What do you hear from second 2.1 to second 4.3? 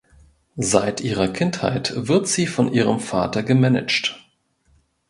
sie von ihrem Vater gemanagt.